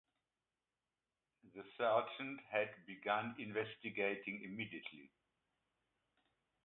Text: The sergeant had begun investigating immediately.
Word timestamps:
The 1.53 1.61
sergeant 1.77 2.39
had 2.49 2.69
begun 2.87 3.35
investigating 3.37 4.41
immediately. 4.43 5.11